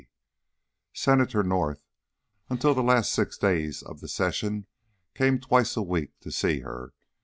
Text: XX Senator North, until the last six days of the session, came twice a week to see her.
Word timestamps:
XX 0.01 0.07
Senator 0.93 1.43
North, 1.43 1.83
until 2.49 2.73
the 2.73 2.81
last 2.81 3.13
six 3.13 3.37
days 3.37 3.83
of 3.83 3.99
the 3.99 4.07
session, 4.07 4.65
came 5.13 5.39
twice 5.39 5.77
a 5.77 5.83
week 5.83 6.19
to 6.21 6.31
see 6.31 6.61
her. 6.61 6.95